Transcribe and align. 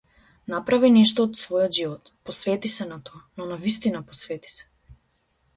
Направи 0.51 0.89
нешто 0.95 1.25
од 1.27 1.37
својот 1.41 1.75
живот, 1.79 2.11
посвети 2.29 2.71
се 2.77 2.87
на 2.89 2.97
тоа, 3.11 3.21
но 3.41 3.49
навистина 3.53 4.03
посвети 4.11 4.57
се. 4.59 4.71